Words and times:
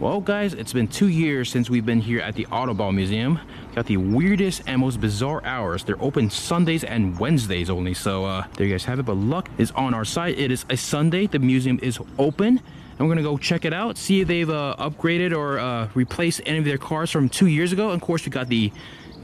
Well, 0.00 0.20
guys, 0.20 0.54
it's 0.54 0.72
been 0.72 0.86
two 0.86 1.08
years 1.08 1.50
since 1.50 1.68
we've 1.68 1.84
been 1.84 2.00
here 2.00 2.20
at 2.20 2.36
the 2.36 2.44
Autobau 2.52 2.94
Museum. 2.94 3.40
Got 3.74 3.86
the 3.86 3.96
weirdest 3.96 4.62
and 4.68 4.80
most 4.80 5.00
bizarre 5.00 5.44
hours. 5.44 5.82
They're 5.82 6.00
open 6.00 6.30
Sundays 6.30 6.84
and 6.84 7.18
Wednesdays 7.18 7.68
only. 7.68 7.94
So 7.94 8.24
uh, 8.24 8.46
there 8.56 8.68
you 8.68 8.72
guys 8.72 8.84
have 8.84 9.00
it. 9.00 9.06
But 9.06 9.16
luck 9.16 9.50
is 9.58 9.72
on 9.72 9.94
our 9.94 10.04
side. 10.04 10.38
It 10.38 10.52
is 10.52 10.64
a 10.70 10.76
Sunday. 10.76 11.26
The 11.26 11.40
museum 11.40 11.80
is 11.82 11.98
open. 12.16 12.60
And 12.98 13.00
we're 13.00 13.08
gonna 13.08 13.22
go 13.26 13.36
check 13.38 13.64
it 13.64 13.72
out, 13.72 13.98
see 13.98 14.20
if 14.20 14.28
they've 14.28 14.48
uh, 14.48 14.76
upgraded 14.78 15.36
or 15.36 15.58
uh, 15.58 15.88
replaced 15.94 16.42
any 16.46 16.58
of 16.58 16.64
their 16.64 16.78
cars 16.78 17.10
from 17.10 17.28
two 17.28 17.48
years 17.48 17.72
ago. 17.72 17.90
And 17.90 18.00
of 18.00 18.06
course, 18.06 18.24
we 18.24 18.30
got 18.30 18.46
the 18.46 18.70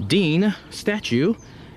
Dean 0.08 0.56
statue 0.70 1.34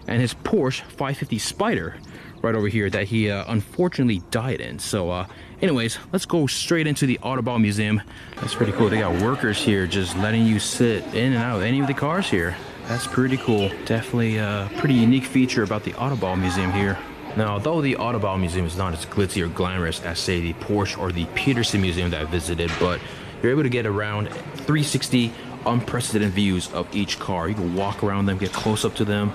and 0.07 0.21
his 0.21 0.33
Porsche 0.33 0.81
550 0.81 1.37
Spider 1.39 1.95
right 2.41 2.55
over 2.55 2.67
here 2.67 2.89
that 2.89 3.05
he 3.05 3.29
uh, 3.29 3.43
unfortunately 3.47 4.21
died 4.31 4.61
in. 4.61 4.79
So 4.79 5.09
uh, 5.09 5.27
anyways, 5.61 5.97
let's 6.11 6.25
go 6.25 6.47
straight 6.47 6.87
into 6.87 7.05
the 7.05 7.17
Autobau 7.23 7.59
Museum. 7.61 8.01
That's 8.37 8.55
pretty 8.55 8.71
cool. 8.73 8.89
They 8.89 8.99
got 8.99 9.21
workers 9.21 9.57
here 9.57 9.87
just 9.87 10.15
letting 10.17 10.45
you 10.45 10.59
sit 10.59 11.03
in 11.13 11.33
and 11.33 11.37
out 11.37 11.57
of 11.57 11.63
any 11.63 11.79
of 11.79 11.87
the 11.87 11.93
cars 11.93 12.29
here. 12.29 12.55
That's 12.87 13.07
pretty 13.07 13.37
cool. 13.37 13.69
Definitely 13.85 14.37
a 14.37 14.69
pretty 14.77 14.93
unique 14.93 15.25
feature 15.25 15.63
about 15.63 15.83
the 15.83 15.91
Autobau 15.93 16.39
Museum 16.39 16.71
here. 16.71 16.97
Now, 17.35 17.53
although 17.53 17.81
the 17.81 17.95
Autobau 17.95 18.39
Museum 18.39 18.65
is 18.65 18.77
not 18.77 18.93
as 18.93 19.05
glitzy 19.05 19.43
or 19.43 19.47
glamorous 19.47 20.01
as, 20.01 20.17
say, 20.19 20.39
the 20.39 20.53
Porsche 20.53 20.97
or 20.97 21.11
the 21.11 21.25
Petersen 21.35 21.81
Museum 21.81 22.09
that 22.11 22.21
I 22.21 22.25
visited, 22.25 22.71
but 22.79 22.99
you're 23.43 23.51
able 23.51 23.63
to 23.63 23.69
get 23.69 23.85
around 23.85 24.29
360 24.29 25.31
unprecedented 25.65 26.31
views 26.31 26.71
of 26.71 26.87
each 26.95 27.19
car. 27.19 27.49
You 27.49 27.55
can 27.55 27.75
walk 27.75 28.03
around 28.03 28.25
them, 28.25 28.37
get 28.37 28.53
close 28.53 28.85
up 28.85 28.95
to 28.95 29.05
them, 29.05 29.33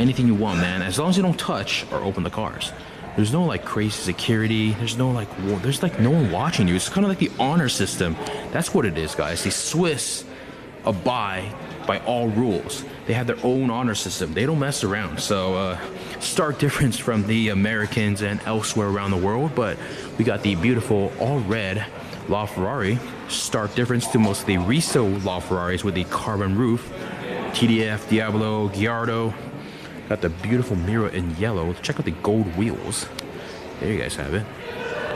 anything 0.00 0.26
you 0.26 0.34
want, 0.34 0.60
man. 0.60 0.82
As 0.82 0.98
long 0.98 1.10
as 1.10 1.16
you 1.16 1.22
don't 1.22 1.38
touch 1.38 1.86
or 1.92 1.98
open 1.98 2.22
the 2.22 2.30
cars. 2.30 2.72
There's 3.16 3.32
no 3.32 3.44
like 3.44 3.64
crazy 3.64 3.90
security. 3.90 4.72
There's 4.72 4.96
no 4.96 5.10
like, 5.10 5.28
there's 5.62 5.82
like 5.82 6.00
no 6.00 6.10
one 6.10 6.30
watching 6.30 6.66
you. 6.68 6.74
It's 6.74 6.88
kind 6.88 7.04
of 7.04 7.08
like 7.08 7.18
the 7.18 7.30
honor 7.38 7.68
system. 7.68 8.16
That's 8.52 8.72
what 8.72 8.86
it 8.86 8.96
is, 8.96 9.14
guys. 9.14 9.44
The 9.44 9.50
Swiss 9.50 10.24
abide 10.84 11.52
by 11.86 11.98
all 12.00 12.28
rules. 12.28 12.84
They 13.06 13.14
have 13.14 13.26
their 13.26 13.38
own 13.42 13.70
honor 13.70 13.94
system. 13.94 14.32
They 14.32 14.46
don't 14.46 14.58
mess 14.58 14.84
around. 14.84 15.20
So, 15.20 15.54
uh, 15.54 15.78
stark 16.20 16.58
difference 16.58 16.98
from 16.98 17.26
the 17.26 17.48
Americans 17.48 18.22
and 18.22 18.40
elsewhere 18.46 18.88
around 18.88 19.10
the 19.10 19.16
world. 19.16 19.54
But 19.54 19.76
we 20.16 20.24
got 20.24 20.42
the 20.42 20.54
beautiful 20.54 21.12
all 21.18 21.40
red 21.40 21.84
LaFerrari. 22.28 22.98
Stark 23.28 23.74
difference 23.74 24.06
to 24.08 24.18
most 24.18 24.42
of 24.42 24.46
the 24.46 24.58
Riso 24.58 25.08
LaFerraris 25.18 25.84
with 25.84 25.94
the 25.94 26.04
carbon 26.04 26.56
roof. 26.56 26.92
TDF, 27.52 28.08
Diablo, 28.08 28.68
Gallardo. 28.68 29.34
Got 30.10 30.22
the 30.22 30.28
beautiful 30.28 30.74
Miura 30.74 31.08
in 31.10 31.36
yellow. 31.36 31.72
Check 31.74 32.00
out 32.00 32.04
the 32.04 32.10
gold 32.10 32.56
wheels. 32.56 33.06
There 33.78 33.92
you 33.92 33.96
guys 34.00 34.16
have 34.16 34.34
it. 34.34 34.44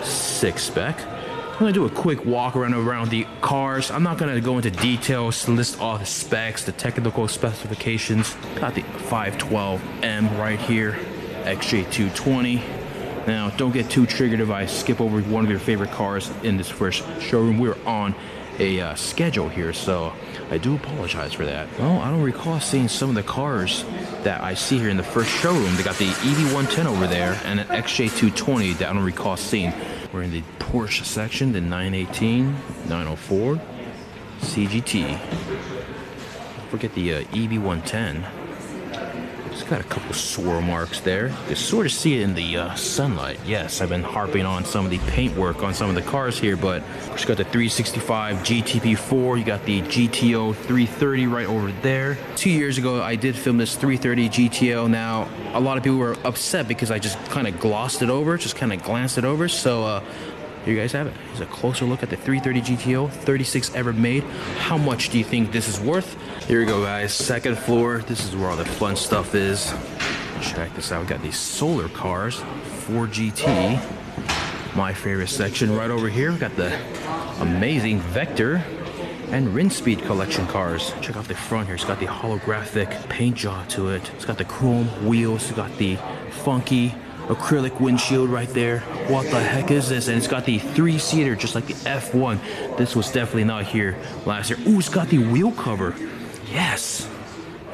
Six 0.05 0.63
spec. 0.63 1.05
I'm 1.05 1.59
gonna 1.59 1.73
do 1.73 1.85
a 1.85 1.91
quick 1.91 2.25
walk 2.25 2.55
around 2.55 2.75
around 2.75 3.11
the 3.11 3.27
cars. 3.41 3.91
I'm 3.91 4.05
not 4.05 4.19
gonna 4.19 4.41
go 4.41 4.57
into 4.57 4.71
details, 4.71 5.49
list 5.49 5.81
all 5.81 5.99
the 5.99 6.07
specs, 6.07 6.63
the 6.63 6.71
technical 6.71 7.27
specifications. 7.27 8.37
Got 8.55 8.77
the 8.77 8.83
512M 8.83 10.39
right 10.39 10.61
here, 10.61 10.97
XJ220. 11.43 12.63
Now, 13.27 13.51
don't 13.51 13.73
get 13.73 13.91
too 13.91 14.07
triggered 14.07 14.39
if 14.39 14.51
I 14.51 14.67
skip 14.67 15.01
over 15.01 15.21
one 15.23 15.43
of 15.43 15.51
your 15.51 15.59
favorite 15.59 15.91
cars 15.91 16.31
in 16.45 16.57
this 16.57 16.69
first 16.69 17.03
showroom. 17.21 17.59
We're 17.59 17.85
on 17.85 18.15
a 18.59 18.81
uh, 18.81 18.95
schedule 18.95 19.49
here, 19.49 19.73
so 19.73 20.13
I 20.51 20.59
do 20.59 20.77
apologize 20.77 21.33
for 21.33 21.45
that. 21.45 21.69
Well, 21.79 21.99
I 21.99 22.11
don't 22.11 22.23
recall 22.23 22.61
seeing 22.61 22.89
some 22.89 23.09
of 23.09 23.15
the 23.15 23.23
cars 23.23 23.85
that 24.23 24.41
I 24.43 24.55
see 24.55 24.79
here 24.79 24.89
in 24.89 24.97
the 24.97 25.03
first 25.03 25.31
showroom. 25.31 25.75
They 25.77 25.83
got 25.83 25.97
the 25.97 26.07
EB110 26.07 26.87
over 26.87 27.07
there 27.07 27.41
and 27.45 27.61
an 27.61 27.67
XJ220 27.67 28.79
that 28.79 28.91
I 28.91 28.93
don't 28.93 29.05
recall 29.05 29.37
seeing. 29.37 29.73
We're 30.13 30.23
in 30.23 30.31
the 30.31 30.43
Porsche 30.59 31.05
section, 31.05 31.53
the 31.53 31.61
918, 31.61 32.53
904, 32.89 33.61
CGT. 34.41 35.19
Forget 36.71 36.95
the 36.95 37.15
uh, 37.15 37.21
EB110. 37.25 38.44
Got 39.75 39.81
a 39.81 39.89
couple 39.89 40.15
swirl 40.15 40.61
marks 40.61 41.01
there. 41.01 41.31
You 41.31 41.47
can 41.49 41.57
sort 41.57 41.85
of 41.85 41.91
see 41.91 42.15
it 42.15 42.23
in 42.23 42.37
the 42.37 42.59
uh, 42.59 42.75
sunlight. 42.77 43.41
Yes, 43.45 43.81
I've 43.81 43.89
been 43.89 44.05
harping 44.05 44.47
on 44.47 44.65
some 44.65 44.85
of 44.85 44.93
the 44.93 45.01
paint 45.11 45.37
work 45.37 45.65
on 45.65 45.75
some 45.75 45.89
of 45.89 45.97
the 45.97 46.03
cars 46.03 46.39
here, 46.39 46.57
but 46.57 46.81
you 47.19 47.27
got 47.27 47.39
the 47.39 47.43
365 47.43 48.37
GTB4. 48.37 49.37
You 49.37 49.45
got 49.45 49.65
the 49.65 49.83
GTO 49.83 50.55
330 50.55 51.27
right 51.27 51.49
over 51.49 51.73
there. 51.83 52.17
Two 52.37 52.51
years 52.51 52.79
ago, 52.79 53.03
I 53.03 53.17
did 53.17 53.35
film 53.35 53.57
this 53.57 53.75
330 53.75 54.29
GTO. 54.49 54.89
Now, 54.89 55.29
a 55.55 55.61
lot 55.61 55.77
of 55.77 55.83
people 55.83 55.99
were 55.99 56.17
upset 56.25 56.69
because 56.69 56.93
I 56.93 57.01
just 57.01 57.19
kind 57.31 57.49
of 57.49 57.59
glossed 57.59 58.01
it 58.01 58.11
over, 58.11 58.39
just 58.39 58.55
kind 58.55 58.73
of 58.73 58.81
glanced 58.81 59.19
it 59.19 59.25
over. 59.25 59.49
So, 59.49 59.83
uh, 59.83 60.05
here 60.65 60.75
you 60.75 60.81
guys 60.81 60.93
have 60.93 61.07
it. 61.07 61.15
Here's 61.29 61.41
a 61.41 61.47
closer 61.47 61.85
look 61.85 62.03
at 62.03 62.09
the 62.09 62.17
330 62.17 62.77
GTO, 62.77 63.11
36 63.11 63.75
ever 63.75 63.93
made. 63.93 64.23
How 64.57 64.79
much 64.79 65.11
do 65.11 65.19
you 65.19 65.25
think 65.25 65.53
this 65.53 65.69
is 65.69 65.79
worth? 65.79 66.17
Here 66.47 66.61
we 66.61 66.65
go, 66.67 66.83
guys. 66.83 67.13
Second 67.13 67.59
floor. 67.59 67.99
This 67.99 68.25
is 68.25 68.35
where 68.35 68.49
all 68.49 68.57
the 68.57 68.65
fun 68.65 68.97
stuff 68.97 69.35
is. 69.35 69.75
Check 70.41 70.75
this 70.75 70.91
out. 70.91 71.03
We 71.03 71.09
got 71.09 71.23
these 71.23 71.39
solar 71.39 71.91
cars, 71.91 72.37
4GT. 72.87 73.79
My 74.75 74.95
favorite 74.95 75.29
section 75.29 75.77
right 75.77 75.91
over 75.91 76.09
here. 76.09 76.33
We 76.33 76.39
got 76.39 76.57
the 76.57 76.75
amazing 77.41 78.01
Vector 78.01 78.65
and 79.29 79.49
Rinspeed 79.49 80.05
collection 80.07 80.47
cars. 80.47 80.95
Check 81.03 81.17
out 81.17 81.29
the 81.29 81.35
front 81.35 81.67
here. 81.67 81.75
It's 81.75 81.85
got 81.85 82.01
the 82.01 82.07
holographic 82.07 83.09
paint 83.11 83.37
job 83.37 83.69
to 83.71 83.91
it. 83.91 84.11
It's 84.15 84.25
got 84.25 84.39
the 84.39 84.45
chrome 84.47 84.87
wheels. 85.07 85.45
It's 85.45 85.53
got 85.53 85.77
the 85.77 85.97
funky 86.31 86.95
acrylic 87.29 87.81
windshield 87.81 88.29
right 88.29 88.49
there. 88.51 88.81
What 89.09 89.31
the 89.31 89.41
heck 89.41 89.71
is 89.71 89.89
this? 89.89 90.09
And 90.09 90.17
it's 90.17 90.29
got 90.29 90.45
the 90.45 90.59
three-seater, 90.59 91.37
just 91.37 91.55
like 91.55 91.67
the 91.67 91.75
F1. 91.75 92.77
This 92.77 92.95
was 92.95 93.11
definitely 93.11 93.45
not 93.45 93.65
here 93.65 93.97
last 94.27 94.51
year. 94.51 94.59
Ooh, 94.69 94.79
it's 94.79 94.89
got 94.89 95.09
the 95.09 95.19
wheel 95.19 95.53
cover. 95.53 95.95
Yes. 96.51 97.09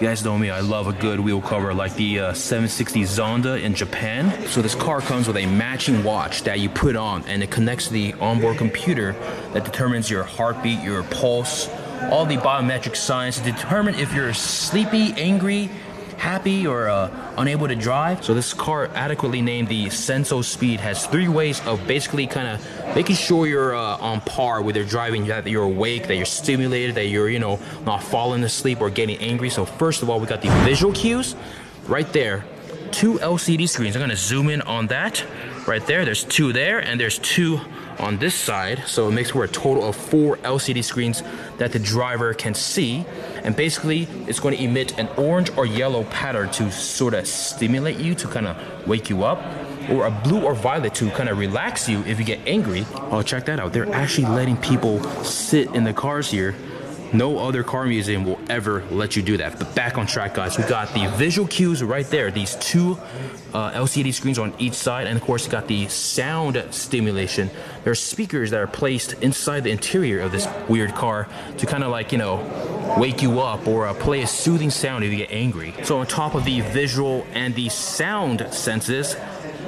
You 0.01 0.07
guys 0.07 0.25
know 0.25 0.39
me, 0.39 0.49
I 0.49 0.61
love 0.61 0.87
a 0.87 0.95
good 0.95 1.21
wheel 1.21 1.43
cover 1.43 1.75
like 1.75 1.95
the 1.95 2.21
uh, 2.21 2.33
760 2.33 3.03
Zonda 3.03 3.63
in 3.63 3.75
Japan. 3.75 4.47
So 4.47 4.63
this 4.63 4.75
car 4.75 5.03
comes 5.03 5.27
with 5.27 5.37
a 5.37 5.45
matching 5.45 6.03
watch 6.03 6.43
that 6.45 6.59
you 6.59 6.71
put 6.71 6.97
on 6.97 7.23
and 7.25 7.43
it 7.43 7.51
connects 7.51 7.89
to 7.89 7.93
the 7.93 8.15
onboard 8.15 8.57
computer 8.57 9.13
that 9.53 9.67
determines 9.67 10.09
your 10.09 10.23
heartbeat, 10.23 10.81
your 10.81 11.03
pulse, 11.03 11.69
all 12.11 12.25
the 12.25 12.39
biometric 12.39 12.97
signs 12.97 13.37
to 13.39 13.45
determine 13.45 13.95
if 13.97 14.15
you're 14.15 14.33
sleepy, 14.33 15.13
angry, 15.19 15.69
happy 16.21 16.67
or 16.67 16.89
uh, 16.89 17.11
unable 17.39 17.67
to 17.67 17.75
drive. 17.75 18.23
So 18.23 18.35
this 18.35 18.53
car 18.53 18.91
adequately 18.95 19.41
named 19.41 19.69
the 19.69 19.87
Senso 19.87 20.45
Speed 20.45 20.79
has 20.81 21.07
three 21.07 21.29
ways 21.29 21.67
of 21.67 21.85
basically 21.87 22.27
kind 22.27 22.47
of 22.47 22.95
making 22.95 23.17
sure 23.17 23.47
you're 23.47 23.75
uh, 23.75 23.97
on 23.97 24.21
par 24.21 24.61
with 24.61 24.77
your 24.77 24.85
driving, 24.85 25.27
that 25.27 25.47
you're 25.47 25.65
awake, 25.65 26.09
that 26.09 26.17
you're 26.17 26.27
stimulated, 26.27 26.95
that 26.97 27.07
you're, 27.07 27.31
you 27.31 27.39
know, 27.39 27.59
not 27.87 28.03
falling 28.03 28.45
asleep 28.45 28.83
or 28.83 28.91
getting 28.91 29.19
angry. 29.19 29.49
So 29.49 29.65
first 29.65 30.03
of 30.03 30.11
all, 30.11 30.21
we 30.21 30.27
got 30.27 30.43
the 30.43 30.51
visual 30.65 30.93
cues 30.93 31.35
right 31.87 32.11
there. 32.13 32.45
Two 32.91 33.15
LCD 33.15 33.67
screens. 33.67 33.97
I'm 33.97 34.01
gonna 34.01 34.15
zoom 34.15 34.51
in 34.51 34.61
on 34.63 34.89
that 34.89 35.25
right 35.67 35.85
there. 35.87 36.05
There's 36.05 36.25
two 36.25 36.53
there 36.53 36.81
and 36.81 37.01
there's 37.01 37.19
two 37.19 37.61
on 37.99 38.19
this 38.19 38.35
side. 38.35 38.83
So 38.87 39.09
it 39.09 39.13
makes 39.13 39.31
for 39.31 39.45
a 39.45 39.49
total 39.49 39.89
of 39.89 39.97
four 39.97 40.37
LCD 40.39 40.83
screens 40.85 41.23
that 41.59 41.73
the 41.73 41.79
driver 41.79 42.35
can 42.35 42.55
see. 42.55 43.07
And 43.45 43.57
basically, 43.57 44.09
it's 44.27 44.41
going 44.41 44.57
to 44.57 44.63
emit 44.63 44.99
an 44.99 45.09
orange 45.17 45.51
or 45.57 45.67
yellow 45.67 46.05
pattern 46.05 46.51
to 46.53 46.71
sort 46.71 47.15
of 47.15 47.27
stimulate 47.27 47.99
you, 47.99 48.15
to 48.17 48.29
kind 48.29 48.47
of 48.47 48.87
wake 48.87 49.11
you 49.11 49.25
up. 49.25 49.43
Or 49.91 50.07
a 50.07 50.11
blue 50.11 50.43
or 50.43 50.55
violet 50.55 50.95
to 50.97 51.11
kind 51.11 51.29
of 51.29 51.39
relax 51.39 51.89
you 51.89 52.01
if 52.05 52.19
you 52.19 52.25
get 52.25 52.41
angry. 52.47 52.87
Oh, 53.11 53.23
check 53.23 53.47
that 53.47 53.59
out. 53.59 53.73
They're 53.73 53.93
actually 53.93 54.29
letting 54.29 54.57
people 54.59 55.03
sit 55.25 55.75
in 55.75 55.85
the 55.85 55.93
cars 55.93 56.31
here 56.31 56.55
no 57.13 57.39
other 57.39 57.63
car 57.63 57.87
museum 57.87 58.25
will 58.25 58.41
ever 58.49 58.85
let 58.91 59.17
you 59.17 59.23
do 59.23 59.37
that. 59.39 59.59
But 59.59 59.75
back 59.75 59.99
on 59.99 60.07
track, 60.07 60.35
guys. 60.35 60.57
We 60.57 60.65
got 60.65 60.93
the 60.95 61.09
visual 61.17 61.49
cues 61.49 61.83
right 61.83 62.07
there. 62.07 62.31
These 62.31 62.57
two 62.57 62.99
uh, 63.53 63.73
LCD 63.73 64.15
screens 64.15 64.39
on 64.39 64.55
each 64.59 64.75
side, 64.75 65.07
and 65.07 65.17
of 65.17 65.23
course, 65.23 65.45
you 65.45 65.51
got 65.51 65.67
the 65.67 65.89
sound 65.89 66.63
stimulation. 66.71 67.51
There 67.85 67.91
are 67.91 67.97
speakers 67.97 68.51
that 68.51 68.61
are 68.61 68.67
placed 68.67 69.15
inside 69.15 69.65
the 69.65 69.71
interior 69.71 70.21
of 70.21 70.33
this 70.33 70.49
weird 70.69 70.95
car 70.95 71.29
to 71.59 71.67
kind 71.67 71.83
of 71.83 71.91
like 71.91 72.13
you 72.13 72.19
know 72.19 72.97
wake 72.99 73.23
you 73.23 73.41
up 73.41 73.67
or 73.67 73.87
uh, 73.87 73.95
play 73.95 74.23
a 74.23 74.27
soothing 74.27 74.71
sound 74.71 75.05
if 75.05 75.11
you 75.11 75.19
get 75.19 75.33
angry. 75.33 75.75
So 75.85 75.99
on 75.99 76.07
top 76.07 76.35
of 76.35 76.45
the 76.45 76.61
visual 76.61 77.27
and 77.33 77.55
the 77.55 77.69
sound 77.69 78.47
senses, 78.53 79.17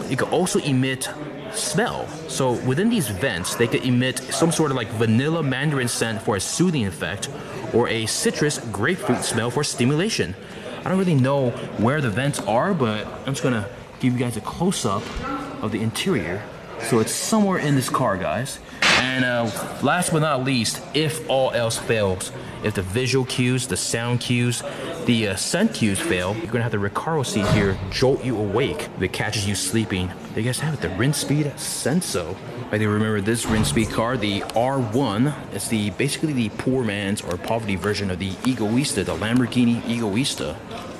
you 0.08 0.16
can 0.16 0.28
also 0.28 0.58
emit 0.60 1.08
smell. 1.54 2.08
So 2.28 2.52
within 2.52 2.88
these 2.88 3.08
vents, 3.08 3.54
they 3.54 3.66
could 3.66 3.84
emit 3.84 4.18
some 4.18 4.52
sort 4.52 4.70
of 4.70 4.76
like 4.76 4.88
vanilla 4.88 5.42
mandarin 5.42 5.88
scent 5.88 6.22
for 6.22 6.36
a 6.36 6.40
soothing 6.40 6.86
effect 6.86 7.28
or 7.72 7.88
a 7.88 8.06
citrus 8.06 8.58
grapefruit 8.70 9.24
smell 9.24 9.50
for 9.50 9.64
stimulation. 9.64 10.34
I 10.84 10.88
don't 10.88 10.98
really 10.98 11.14
know 11.14 11.50
where 11.78 12.00
the 12.00 12.10
vents 12.10 12.40
are, 12.40 12.74
but 12.74 13.06
I'm 13.26 13.34
just 13.34 13.42
gonna 13.42 13.68
give 14.00 14.12
you 14.12 14.18
guys 14.18 14.36
a 14.36 14.40
close 14.40 14.84
up 14.84 15.02
of 15.62 15.70
the 15.70 15.80
interior. 15.80 16.42
So 16.80 16.98
it's 16.98 17.12
somewhere 17.12 17.58
in 17.58 17.76
this 17.76 17.88
car, 17.88 18.16
guys. 18.16 18.58
And 18.82 19.24
uh, 19.24 19.50
last 19.82 20.12
but 20.12 20.20
not 20.20 20.44
least, 20.44 20.82
if 20.94 21.28
all 21.30 21.52
else 21.52 21.78
fails, 21.78 22.32
if 22.64 22.74
the 22.74 22.82
visual 22.82 23.24
cues, 23.24 23.66
the 23.66 23.76
sound 23.76 24.20
cues, 24.20 24.62
the 25.06 25.28
uh, 25.28 25.36
scent 25.36 25.74
cues 25.74 25.98
fail, 25.98 26.36
you're 26.36 26.46
gonna 26.46 26.62
have 26.62 26.72
the 26.72 26.78
Recaro 26.78 27.24
seat 27.24 27.46
here 27.48 27.78
jolt 27.90 28.24
you 28.24 28.36
awake 28.36 28.88
it 29.00 29.12
catches 29.12 29.46
you 29.46 29.54
sleeping. 29.54 30.10
They 30.34 30.42
guys 30.42 30.60
have 30.60 30.74
it, 30.74 30.80
the 30.80 30.88
Rinspeed 30.88 31.52
Senso. 31.54 32.36
I 32.70 32.78
do 32.78 32.88
remember 32.88 33.20
this 33.20 33.44
Rinspeed 33.44 33.92
car, 33.92 34.16
the 34.16 34.40
R1. 34.40 35.34
It's 35.52 35.68
the 35.68 35.90
basically 35.90 36.32
the 36.32 36.48
poor 36.50 36.84
man's 36.84 37.20
or 37.20 37.36
poverty 37.36 37.76
version 37.76 38.10
of 38.10 38.18
the 38.18 38.30
Egoista, 38.30 39.04
the 39.04 39.16
Lamborghini 39.16 39.82
Egoista. 39.82 40.54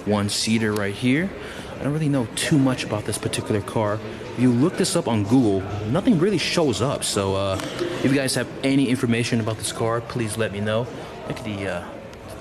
One 0.07 0.29
seater 0.29 0.73
right 0.73 0.95
here. 0.95 1.31
I 1.79 1.85
don't 1.85 1.93
really 1.93 2.09
know 2.09 2.27
too 2.37 2.59
much 2.59 2.85
about 2.85 3.05
this 3.05 3.19
particular 3.19 3.61
car. 3.61 3.99
If 4.35 4.41
you 4.41 4.51
look 4.51 4.77
this 4.77 4.97
up 4.97 5.09
on 5.09 5.25
Google, 5.25 5.61
nothing 5.91 6.19
really 6.19 6.39
shows 6.39 6.81
up. 6.81 7.05
So 7.05 7.35
uh, 7.35 7.61
if 7.81 8.05
you 8.05 8.15
guys 8.15 8.35
have 8.35 8.49
any 8.63 8.89
information 8.89 9.41
about 9.41 9.59
this 9.59 9.73
car, 9.73 10.01
please 10.01 10.37
let 10.37 10.53
me 10.53 10.61
know. 10.61 10.87
Look 11.29 11.39
at 11.39 11.45
the, 11.45 11.69
uh, 11.69 11.85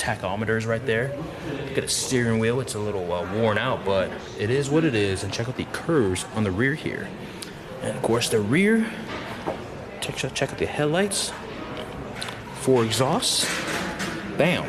tachometers 0.01 0.65
right 0.65 0.85
there. 0.85 1.13
At 1.67 1.75
the 1.75 1.87
steering 1.87 2.39
wheel. 2.39 2.59
It's 2.59 2.75
a 2.75 2.79
little 2.79 3.13
uh, 3.13 3.31
worn 3.35 3.57
out, 3.57 3.85
but 3.85 4.11
it 4.37 4.49
is 4.49 4.69
what 4.69 4.83
it 4.83 4.95
is. 4.95 5.23
And 5.23 5.31
check 5.31 5.47
out 5.47 5.57
the 5.57 5.65
curves 5.65 6.25
on 6.35 6.43
the 6.43 6.51
rear 6.51 6.73
here. 6.73 7.07
And 7.81 7.95
of 7.95 8.01
course, 8.01 8.29
the 8.29 8.39
rear. 8.39 8.91
Check, 10.01 10.15
check 10.33 10.51
out 10.51 10.57
the 10.57 10.65
headlights. 10.65 11.31
Four 12.55 12.83
exhausts. 12.83 13.45
Bam 14.37 14.63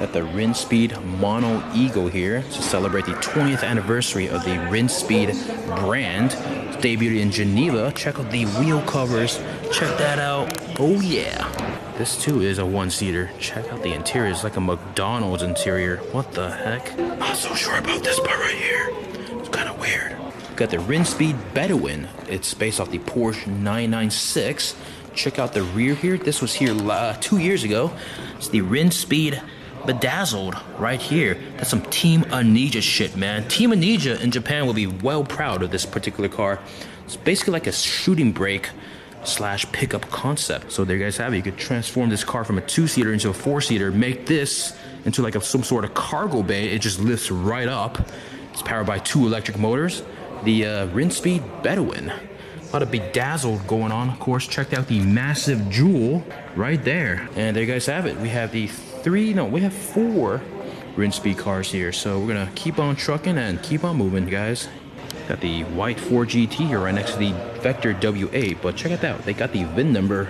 at 0.00 0.12
the 0.12 0.20
Rinspeed 0.20 1.02
Mono 1.18 1.62
Ego 1.74 2.08
here 2.08 2.42
to 2.42 2.62
celebrate 2.62 3.06
the 3.06 3.12
20th 3.12 3.62
anniversary 3.62 4.28
of 4.28 4.44
the 4.44 4.50
Rinspeed 4.50 5.34
brand. 5.80 6.32
It's 6.32 6.76
debuted 6.76 7.20
in 7.20 7.30
Geneva. 7.30 7.92
Check 7.94 8.18
out 8.18 8.30
the 8.30 8.44
wheel 8.44 8.82
covers. 8.82 9.38
Check 9.72 9.96
that 9.98 10.18
out. 10.18 10.52
Oh 10.78 11.00
yeah. 11.00 11.55
This 11.98 12.14
too 12.22 12.42
is 12.42 12.58
a 12.58 12.66
one-seater. 12.66 13.30
Check 13.38 13.72
out 13.72 13.82
the 13.82 13.94
interior. 13.94 14.30
It's 14.30 14.44
like 14.44 14.58
a 14.58 14.60
McDonald's 14.60 15.42
interior. 15.42 15.96
What 16.12 16.30
the 16.32 16.50
heck? 16.50 16.94
Not 16.98 17.38
so 17.38 17.54
sure 17.54 17.78
about 17.78 18.04
this 18.04 18.20
part 18.20 18.38
right 18.38 18.54
here. 18.54 18.90
It's 19.38 19.48
kind 19.48 19.66
of 19.66 19.80
weird. 19.80 20.14
Got 20.56 20.68
the 20.68 20.76
Rinspeed 20.76 21.54
Bedouin. 21.54 22.06
It's 22.28 22.52
based 22.52 22.80
off 22.80 22.90
the 22.90 22.98
Porsche 22.98 23.46
996. 23.46 24.74
Check 25.14 25.38
out 25.38 25.54
the 25.54 25.62
rear 25.62 25.94
here. 25.94 26.18
This 26.18 26.42
was 26.42 26.52
here 26.52 26.74
uh, 26.90 27.16
two 27.18 27.38
years 27.38 27.64
ago. 27.64 27.90
It's 28.36 28.48
the 28.48 28.60
Rinspeed 28.60 29.42
bedazzled 29.86 30.54
right 30.78 31.00
here. 31.00 31.38
That's 31.56 31.70
some 31.70 31.80
Team 31.86 32.24
Onija 32.24 32.82
shit, 32.82 33.16
man. 33.16 33.48
Team 33.48 33.70
Onija 33.70 34.20
in 34.20 34.30
Japan 34.30 34.66
will 34.66 34.74
be 34.74 34.86
well 34.86 35.24
proud 35.24 35.62
of 35.62 35.70
this 35.70 35.86
particular 35.86 36.28
car. 36.28 36.60
It's 37.06 37.16
basically 37.16 37.52
like 37.52 37.66
a 37.66 37.72
shooting 37.72 38.32
brake 38.32 38.68
slash 39.24 39.70
pickup 39.72 40.02
concept. 40.10 40.72
So 40.72 40.84
there 40.84 40.96
you 40.96 41.04
guys 41.04 41.16
have 41.16 41.32
it. 41.32 41.36
You 41.36 41.42
could 41.42 41.56
transform 41.56 42.10
this 42.10 42.24
car 42.24 42.44
from 42.44 42.58
a 42.58 42.60
two-seater 42.60 43.12
into 43.12 43.30
a 43.30 43.34
four-seater, 43.34 43.90
make 43.90 44.26
this 44.26 44.76
into 45.04 45.22
like 45.22 45.34
a, 45.34 45.40
some 45.40 45.62
sort 45.62 45.84
of 45.84 45.94
cargo 45.94 46.42
bay. 46.42 46.68
It 46.68 46.80
just 46.80 47.00
lifts 47.00 47.30
right 47.30 47.68
up. 47.68 47.98
It's 48.52 48.62
powered 48.62 48.86
by 48.86 48.98
two 48.98 49.26
electric 49.26 49.58
motors. 49.58 50.02
The 50.44 50.66
uh, 50.66 50.86
Rinspeed 50.88 51.62
Bedouin. 51.62 52.10
A 52.10 52.72
lot 52.72 52.82
of 52.82 52.90
bedazzled 52.90 53.66
going 53.66 53.92
on, 53.92 54.10
of 54.10 54.18
course. 54.18 54.46
Checked 54.46 54.74
out 54.74 54.88
the 54.88 55.00
massive 55.00 55.70
jewel 55.70 56.24
right 56.54 56.82
there. 56.82 57.28
And 57.36 57.54
there 57.54 57.62
you 57.62 57.72
guys 57.72 57.86
have 57.86 58.06
it. 58.06 58.16
We 58.18 58.28
have 58.30 58.52
the 58.52 58.66
three, 58.66 59.32
no, 59.32 59.44
we 59.44 59.60
have 59.60 59.72
four 59.72 60.42
Rinspeed 60.96 61.38
cars 61.38 61.70
here. 61.70 61.92
So 61.92 62.18
we're 62.18 62.28
gonna 62.28 62.50
keep 62.54 62.78
on 62.78 62.96
trucking 62.96 63.38
and 63.38 63.62
keep 63.62 63.84
on 63.84 63.96
moving, 63.96 64.26
guys. 64.26 64.68
Got 65.28 65.40
the 65.40 65.64
white 65.64 66.00
Ford 66.00 66.28
GT 66.28 66.68
here 66.68 66.80
right 66.80 66.94
next 66.94 67.12
to 67.12 67.18
the 67.18 67.55
Vector 67.66 67.94
W8, 67.94 68.62
but 68.62 68.76
check 68.76 68.92
it 68.92 69.02
out. 69.02 69.24
They 69.24 69.32
got 69.32 69.50
the 69.50 69.64
VIN 69.64 69.92
number 69.92 70.28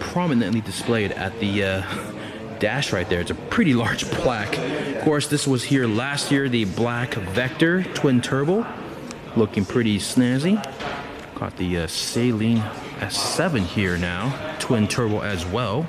prominently 0.00 0.60
displayed 0.60 1.12
at 1.12 1.38
the 1.38 1.62
uh, 1.62 1.82
dash 2.58 2.92
right 2.92 3.08
there. 3.08 3.20
It's 3.20 3.30
a 3.30 3.36
pretty 3.36 3.74
large 3.74 4.04
plaque. 4.06 4.58
Of 4.96 5.04
course, 5.04 5.28
this 5.28 5.46
was 5.46 5.62
here 5.62 5.86
last 5.86 6.32
year, 6.32 6.48
the 6.48 6.64
black 6.64 7.14
Vector 7.14 7.84
twin 7.94 8.20
turbo. 8.20 8.66
Looking 9.36 9.64
pretty 9.64 9.98
snazzy. 9.98 10.56
Got 11.36 11.56
the 11.58 11.78
uh, 11.78 11.86
Saleen 11.86 12.60
S7 12.98 13.60
here 13.60 13.96
now, 13.96 14.56
twin 14.58 14.88
turbo 14.88 15.20
as 15.20 15.46
well. 15.46 15.86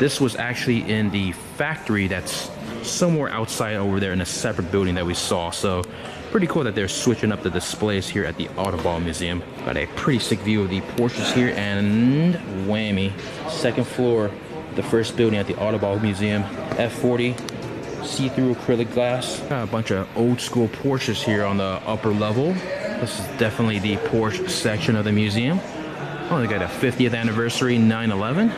This 0.00 0.20
was 0.20 0.34
actually 0.34 0.80
in 0.90 1.10
the 1.10 1.30
factory 1.30 2.08
that's 2.08 2.50
somewhere 2.82 3.28
outside 3.28 3.76
over 3.76 4.00
there 4.00 4.12
in 4.12 4.20
a 4.20 4.26
separate 4.26 4.72
building 4.72 4.96
that 4.96 5.06
we 5.06 5.14
saw. 5.14 5.52
So 5.52 5.84
pretty 6.30 6.46
cool 6.46 6.64
that 6.64 6.74
they're 6.74 6.88
switching 6.88 7.32
up 7.32 7.42
the 7.42 7.50
displays 7.50 8.08
here 8.08 8.24
at 8.24 8.36
the 8.36 8.46
Autobau 8.48 9.02
Museum. 9.02 9.42
Got 9.64 9.76
a 9.76 9.86
pretty 9.88 10.18
sick 10.18 10.38
view 10.40 10.62
of 10.62 10.70
the 10.70 10.80
Porsches 10.80 11.32
here 11.32 11.52
and 11.56 12.34
whammy. 12.66 13.12
Second 13.50 13.86
floor, 13.86 14.30
the 14.74 14.82
first 14.82 15.16
building 15.16 15.38
at 15.38 15.46
the 15.46 15.54
Autobau 15.54 16.00
Museum. 16.00 16.42
F40, 16.42 17.34
see-through 18.04 18.54
acrylic 18.54 18.92
glass. 18.92 19.40
Got 19.48 19.64
a 19.64 19.70
bunch 19.70 19.90
of 19.90 20.08
old 20.16 20.40
school 20.40 20.68
Porsches 20.68 21.22
here 21.22 21.44
on 21.44 21.56
the 21.56 21.80
upper 21.86 22.10
level. 22.10 22.52
This 22.52 23.18
is 23.18 23.26
definitely 23.38 23.78
the 23.78 23.96
Porsche 24.08 24.48
section 24.48 24.96
of 24.96 25.04
the 25.04 25.12
museum. 25.12 25.60
Oh, 26.30 26.40
they 26.40 26.46
got 26.46 26.62
a 26.62 26.66
50th 26.66 27.14
anniversary 27.14 27.78
911. 27.78 28.52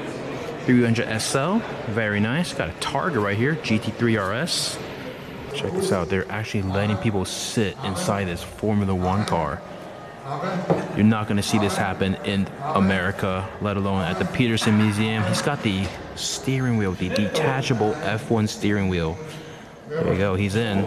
300 0.67 1.21
SL, 1.21 1.59
very 1.93 2.21
nice. 2.21 2.53
Got 2.53 2.69
a 2.69 2.73
Targa 2.75 3.23
right 3.23 3.37
here, 3.37 3.55
GT3 3.57 4.17
RS. 4.19 4.79
Check 5.55 5.73
this 5.73 5.93
out, 5.93 6.09
they're 6.09 6.31
actually 6.31 6.63
letting 6.63 6.97
people 6.99 7.25
sit 7.25 7.77
inside 7.85 8.25
this 8.25 8.43
Formula 8.43 8.95
One 8.95 9.25
car. 9.27 9.61
You're 10.97 11.05
not 11.05 11.29
gonna 11.29 11.43
see 11.43 11.59
this 11.59 11.77
happen 11.77 12.15
in 12.25 12.47
America, 12.63 13.49
let 13.61 13.77
alone 13.77 14.03
at 14.03 14.19
the 14.19 14.27
Petersen 14.27 14.79
Museum. 14.79 15.25
He's 15.25 15.43
got 15.43 15.63
the 15.63 15.87
steering 16.15 16.77
wheel, 16.77 16.93
the 16.93 17.09
detachable 17.09 17.95
F1 17.95 18.49
steering 18.49 18.89
wheel. 18.89 19.19
There 19.89 20.13
you 20.13 20.19
go, 20.19 20.35
he's 20.37 20.55
in. 20.55 20.83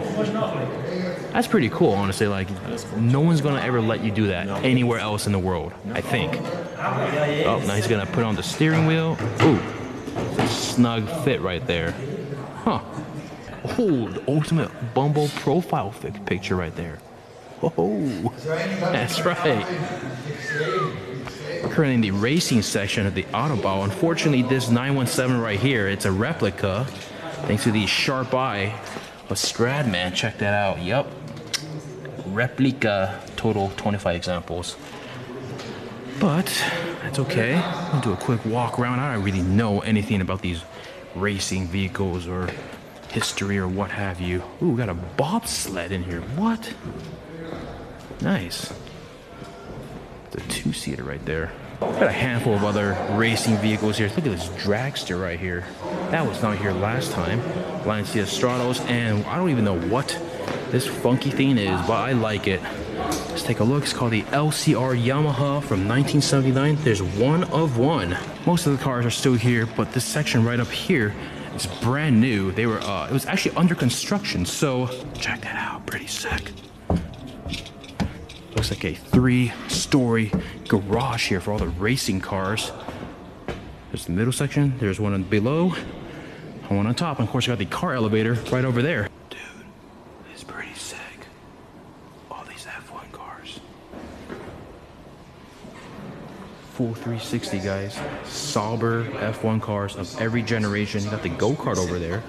That's 1.32 1.46
pretty 1.46 1.68
cool, 1.68 1.92
honestly. 1.92 2.26
Like, 2.26 2.48
no 2.96 3.20
one's 3.20 3.42
gonna 3.42 3.60
ever 3.60 3.80
let 3.80 4.02
you 4.02 4.10
do 4.10 4.28
that 4.28 4.48
anywhere 4.64 4.98
else 4.98 5.26
in 5.26 5.32
the 5.32 5.38
world, 5.38 5.72
I 5.92 6.00
think. 6.00 6.32
Oh, 6.78 7.62
now 7.66 7.74
he's 7.74 7.88
gonna 7.88 8.06
put 8.06 8.24
on 8.24 8.34
the 8.34 8.42
steering 8.42 8.86
wheel. 8.86 9.18
Ooh, 9.42 9.60
snug 10.46 11.06
fit 11.22 11.42
right 11.42 11.66
there. 11.66 11.94
Huh. 12.62 12.80
Oh, 13.64 14.08
the 14.08 14.22
ultimate 14.28 14.70
Bumble 14.94 15.28
profile 15.36 15.94
picture 16.26 16.56
right 16.56 16.74
there. 16.76 16.98
Oh, 17.62 18.32
that's 18.44 19.24
right. 19.24 19.64
Currently 21.70 21.94
in 21.94 22.00
the 22.02 22.10
racing 22.10 22.62
section 22.62 23.06
of 23.06 23.14
the 23.14 23.22
Autobau. 23.24 23.84
Unfortunately, 23.84 24.42
this 24.42 24.68
917 24.68 25.40
right 25.40 25.58
here, 25.58 25.88
it's 25.88 26.04
a 26.04 26.12
replica. 26.12 26.84
Thanks 27.46 27.64
to 27.64 27.72
the 27.72 27.86
sharp 27.86 28.34
eye 28.34 28.78
of 29.28 29.36
Stradman. 29.38 30.14
Check 30.14 30.38
that 30.38 30.54
out. 30.54 30.82
Yep. 30.82 31.06
Replica, 32.26 33.20
total 33.36 33.72
25 33.76 34.14
examples. 34.16 34.76
But 36.20 36.46
that's 37.02 37.18
okay. 37.18 37.54
I'll 37.54 38.00
do 38.00 38.12
a 38.12 38.16
quick 38.16 38.44
walk 38.44 38.78
around. 38.78 39.00
I 39.00 39.14
don't 39.14 39.24
really 39.24 39.42
know 39.42 39.80
anything 39.80 40.20
about 40.20 40.42
these 40.42 40.62
racing 41.14 41.66
vehicles 41.68 42.26
or 42.26 42.50
history 43.14 43.58
or 43.58 43.68
what 43.68 43.92
have 43.92 44.20
you. 44.20 44.42
Ooh, 44.60 44.70
we 44.70 44.76
got 44.76 44.88
a 44.88 44.94
bobsled 44.94 45.92
in 45.92 46.02
here. 46.02 46.20
What? 46.34 46.74
Nice. 48.20 48.74
It's 50.26 50.44
a 50.44 50.48
two-seater 50.48 51.04
right 51.04 51.24
there. 51.24 51.52
Got 51.78 52.02
a 52.02 52.12
handful 52.12 52.54
of 52.54 52.64
other 52.64 52.96
racing 53.12 53.56
vehicles 53.58 53.98
here. 53.98 54.08
Look 54.08 54.18
at 54.18 54.24
this 54.24 54.48
dragster 54.48 55.20
right 55.20 55.38
here. 55.38 55.64
That 56.10 56.26
was 56.26 56.42
not 56.42 56.58
here 56.58 56.72
last 56.72 57.12
time. 57.12 57.38
Lancia 57.86 58.24
Stratos, 58.24 58.80
and 58.90 59.24
I 59.26 59.36
don't 59.36 59.50
even 59.50 59.64
know 59.64 59.78
what 59.78 60.08
this 60.70 60.86
funky 60.86 61.30
thing 61.30 61.56
is, 61.56 61.80
but 61.86 61.92
I 61.92 62.12
like 62.12 62.48
it. 62.48 62.60
Let's 63.28 63.44
take 63.44 63.60
a 63.60 63.64
look. 63.64 63.84
It's 63.84 63.92
called 63.92 64.12
the 64.12 64.22
LCR 64.22 65.00
Yamaha 65.00 65.62
from 65.62 65.86
1979. 65.86 66.78
There's 66.82 67.02
one 67.02 67.44
of 67.44 67.78
one. 67.78 68.16
Most 68.44 68.66
of 68.66 68.76
the 68.76 68.82
cars 68.82 69.06
are 69.06 69.10
still 69.10 69.34
here, 69.34 69.66
but 69.66 69.92
this 69.92 70.04
section 70.04 70.44
right 70.44 70.58
up 70.58 70.68
here 70.68 71.14
is 71.54 71.66
brand 71.80 72.20
new. 72.20 72.52
They 72.52 72.66
were, 72.66 72.80
uh, 72.80 73.06
it 73.08 73.12
was 73.12 73.26
actually 73.26 73.56
under 73.56 73.74
construction, 73.74 74.44
so 74.44 74.88
check 75.14 75.40
that 75.42 75.56
out. 75.56 75.86
Pretty 75.86 76.06
sick. 76.06 76.52
Looks 78.54 78.70
like 78.70 78.84
a 78.84 78.94
three-story 78.94 80.32
garage 80.68 81.28
here 81.28 81.40
for 81.40 81.52
all 81.52 81.58
the 81.58 81.68
racing 81.68 82.20
cars. 82.20 82.72
There's 83.90 84.06
the 84.06 84.12
middle 84.12 84.32
section. 84.32 84.78
There's 84.78 84.98
one 85.00 85.22
below, 85.24 85.74
one 86.68 86.86
on 86.86 86.94
top. 86.94 87.18
And 87.18 87.28
of 87.28 87.32
course, 87.32 87.46
you 87.46 87.52
got 87.52 87.58
the 87.58 87.66
car 87.66 87.94
elevator 87.94 88.34
right 88.50 88.64
over 88.64 88.82
there. 88.82 89.08
Dude, 89.30 89.38
it's 90.32 90.44
pretty 90.44 90.74
sick. 90.74 90.98
All 92.30 92.44
these 92.48 92.64
F1 92.66 93.12
cars. 93.12 93.60
Full 96.74 96.92
360, 96.92 97.60
guys. 97.60 97.96
Sauber 98.24 99.04
F1 99.04 99.62
cars 99.62 99.94
of 99.94 100.20
every 100.20 100.42
generation. 100.42 101.04
You 101.04 101.10
got 101.10 101.22
the 101.22 101.28
go-kart 101.28 101.76
over 101.76 102.00
there. 102.00 102.20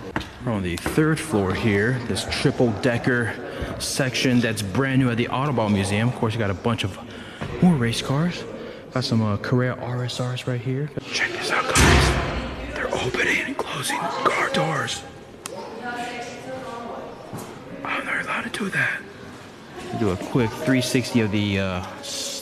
We're 0.46 0.52
on 0.52 0.62
the 0.62 0.78
third 0.78 1.20
floor 1.20 1.52
here. 1.56 1.98
This 2.08 2.28
triple-decker 2.30 3.34
section 3.80 4.42
that's 4.42 4.62
brand 4.62 5.02
new 5.02 5.10
at 5.10 5.18
the 5.18 5.30
Autobau 5.30 5.72
Museum. 5.72 6.10
Of 6.10 6.16
course, 6.18 6.36
you 6.36 6.40
got 6.40 6.52
a 6.52 6.54
bunch 6.54 6.84
of 6.84 6.96
more 7.64 7.74
race 7.74 8.04
cars. 8.04 8.44
Got 8.94 9.04
some 9.04 9.24
uh, 9.24 9.38
Carrera 9.38 9.78
RSRs 9.78 10.46
right 10.46 10.62
here. 10.62 10.92
Check 11.12 11.32
this 11.32 11.50
out, 11.50 11.64
guys. 11.64 12.76
They're 12.76 12.94
opening 12.94 13.40
and 13.48 13.58
closing 13.58 13.98
car 13.98 14.50
doors. 14.54 15.02
how 17.82 18.02
they're 18.04 18.22
allowed 18.22 18.44
to 18.44 18.50
do 18.52 18.70
that. 18.70 19.02
Do 20.00 20.12
a 20.12 20.18
quick 20.18 20.52
360 20.52 21.22
of 21.22 21.32
the 21.32 21.60
uh, 21.60 21.86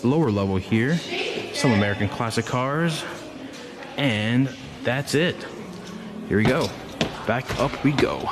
lower 0.03 0.31
level 0.31 0.57
here. 0.57 1.00
Some 1.53 1.72
American 1.72 2.10
classic 2.10 2.45
cars. 2.45 3.03
And 3.98 4.50
that's 4.83 5.15
it. 5.15 5.36
Here 6.27 6.38
we 6.38 6.43
go. 6.43 6.67
Back 7.27 7.60
up 7.60 7.83
we 7.83 7.91
go. 7.91 8.29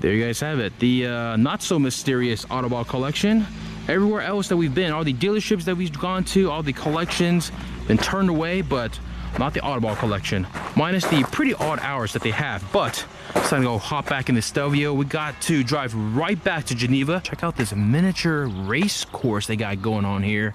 There 0.00 0.12
you 0.12 0.24
guys 0.24 0.40
have 0.40 0.58
it. 0.58 0.78
The 0.78 1.06
uh, 1.06 1.36
not 1.36 1.62
so 1.62 1.78
mysterious 1.78 2.44
Autobau 2.46 2.86
collection. 2.86 3.46
Everywhere 3.88 4.22
else 4.22 4.48
that 4.48 4.56
we've 4.56 4.74
been, 4.74 4.92
all 4.92 5.04
the 5.04 5.12
dealerships 5.12 5.64
that 5.64 5.76
we've 5.76 5.98
gone 5.98 6.24
to, 6.24 6.50
all 6.50 6.62
the 6.62 6.72
collections, 6.72 7.52
been 7.86 7.98
turned 7.98 8.30
away, 8.30 8.62
but 8.62 8.98
not 9.38 9.52
the 9.52 9.60
Autobau 9.60 9.96
collection. 9.98 10.46
Minus 10.76 11.04
the 11.06 11.22
pretty 11.32 11.54
odd 11.54 11.80
hours 11.80 12.12
that 12.12 12.22
they 12.22 12.30
have. 12.30 12.64
But 12.72 13.04
it's 13.34 13.50
time 13.50 13.62
to 13.62 13.66
go 13.66 13.78
hop 13.78 14.08
back 14.08 14.28
in 14.28 14.34
the 14.34 14.42
Stelvio. 14.42 14.94
We 14.94 15.04
got 15.04 15.40
to 15.42 15.64
drive 15.64 15.94
right 16.16 16.42
back 16.42 16.64
to 16.66 16.74
Geneva. 16.74 17.20
Check 17.24 17.42
out 17.42 17.56
this 17.56 17.74
miniature 17.74 18.46
race 18.46 19.04
course 19.04 19.46
they 19.46 19.56
got 19.56 19.82
going 19.82 20.04
on 20.04 20.22
here. 20.22 20.54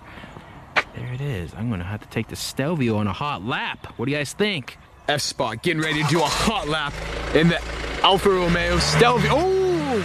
There 0.99 1.13
it 1.13 1.21
is. 1.21 1.53
I'm 1.53 1.69
gonna 1.69 1.85
have 1.85 2.01
to 2.01 2.09
take 2.09 2.27
the 2.27 2.35
Stelvio 2.35 2.97
on 2.97 3.07
a 3.07 3.13
hot 3.13 3.45
lap. 3.45 3.93
What 3.95 4.05
do 4.05 4.11
you 4.11 4.17
guys 4.17 4.33
think? 4.33 4.77
F-Spot 5.07 5.63
getting 5.63 5.81
ready 5.81 6.03
to 6.03 6.09
do 6.09 6.19
a 6.19 6.25
hot 6.25 6.67
lap 6.67 6.93
in 7.33 7.47
the 7.47 7.61
Alfa 8.03 8.29
Romeo 8.29 8.77
Stelvio. 8.79 9.31
Oh, 9.33 10.01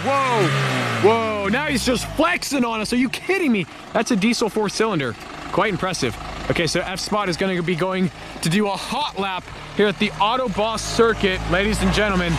whoa, 1.03 1.09
whoa. 1.09 1.49
Now 1.49 1.65
he's 1.65 1.85
just 1.85 2.07
flexing 2.11 2.63
on 2.63 2.79
us. 2.79 2.93
Are 2.93 2.95
you 2.95 3.09
kidding 3.09 3.51
me? 3.51 3.65
That's 3.91 4.11
a 4.11 4.15
diesel 4.15 4.47
four 4.47 4.69
cylinder. 4.69 5.13
Quite 5.51 5.69
impressive. 5.69 6.15
Okay, 6.49 6.65
so 6.65 6.79
F-Spot 6.79 7.27
is 7.27 7.35
gonna 7.35 7.61
be 7.61 7.75
going 7.75 8.09
to 8.41 8.49
do 8.49 8.67
a 8.67 8.75
hot 8.75 9.19
lap 9.19 9.43
here 9.75 9.87
at 9.87 9.99
the 9.99 10.11
Auto 10.13 10.47
Boss 10.47 10.81
circuit. 10.81 11.41
Ladies 11.51 11.81
and 11.81 11.93
gentlemen, 11.93 12.31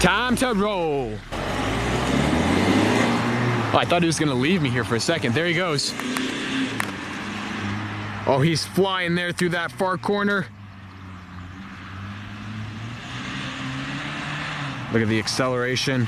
time 0.00 0.36
to 0.36 0.54
roll. 0.54 1.12
Oh, 3.72 3.76
I 3.76 3.84
thought 3.84 4.00
he 4.02 4.06
was 4.06 4.18
gonna 4.18 4.34
leave 4.34 4.62
me 4.62 4.70
here 4.70 4.84
for 4.84 4.96
a 4.96 5.00
second. 5.00 5.34
There 5.34 5.46
he 5.46 5.54
goes. 5.54 5.92
Oh, 8.32 8.38
he's 8.38 8.64
flying 8.64 9.16
there 9.16 9.32
through 9.32 9.48
that 9.48 9.72
far 9.72 9.98
corner. 9.98 10.46
Look 14.92 15.02
at 15.02 15.08
the 15.08 15.18
acceleration. 15.18 16.06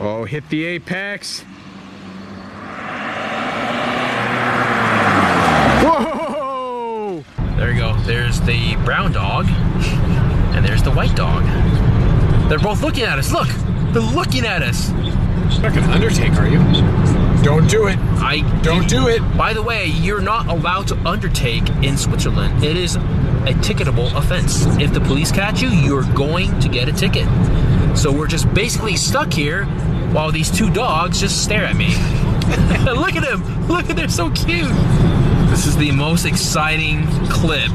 Oh, 0.00 0.24
hit 0.24 0.48
the 0.48 0.64
apex. 0.64 1.42
Whoa! 5.84 7.24
There 7.56 7.70
you 7.70 7.78
go. 7.78 7.94
There's 8.00 8.40
the 8.40 8.74
brown 8.84 9.12
dog, 9.12 9.46
and 10.56 10.64
there's 10.64 10.82
the 10.82 10.90
white 10.90 11.14
dog. 11.14 11.44
They're 12.48 12.58
both 12.58 12.82
looking 12.82 13.04
at 13.04 13.16
us. 13.16 13.30
Look, 13.30 13.46
they're 13.92 14.02
looking 14.02 14.44
at 14.44 14.60
us. 14.62 14.90
You're 14.90 15.62
not 15.62 15.72
gonna 15.72 15.92
undertake, 15.92 16.32
are 16.32 16.48
you? 16.48 17.19
Don't 17.42 17.68
do 17.70 17.86
it. 17.86 17.98
I 17.98 18.60
Don't 18.60 18.86
do 18.86 19.08
it. 19.08 19.20
By 19.36 19.54
the 19.54 19.62
way, 19.62 19.86
you're 19.86 20.20
not 20.20 20.48
allowed 20.48 20.88
to 20.88 20.96
undertake 21.08 21.66
in 21.82 21.96
Switzerland. 21.96 22.62
It 22.62 22.76
is 22.76 22.96
a 22.96 23.54
ticketable 23.62 24.14
offense. 24.14 24.66
If 24.78 24.92
the 24.92 25.00
police 25.00 25.32
catch 25.32 25.62
you, 25.62 25.68
you're 25.68 26.04
going 26.12 26.60
to 26.60 26.68
get 26.68 26.88
a 26.88 26.92
ticket. 26.92 27.26
So 27.96 28.12
we're 28.12 28.26
just 28.26 28.52
basically 28.52 28.96
stuck 28.96 29.32
here 29.32 29.64
while 30.12 30.30
these 30.30 30.50
two 30.50 30.70
dogs 30.70 31.18
just 31.18 31.42
stare 31.42 31.64
at 31.64 31.76
me. 31.76 31.88
Look 32.84 33.16
at 33.16 33.22
them. 33.22 33.68
Look 33.68 33.88
at 33.88 33.96
they're 33.96 34.08
so 34.08 34.30
cute. 34.30 34.68
This 35.48 35.66
is 35.66 35.76
the 35.76 35.92
most 35.92 36.26
exciting 36.26 37.06
clip 37.28 37.72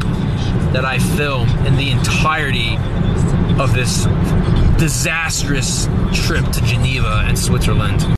that 0.73 0.85
I 0.85 0.99
filmed 0.99 1.51
in 1.65 1.75
the 1.75 1.89
entirety 1.89 2.77
of 3.59 3.73
this 3.73 4.05
disastrous 4.77 5.87
trip 6.13 6.45
to 6.51 6.61
Geneva 6.65 7.23
and 7.25 7.37
Switzerland. 7.37 8.05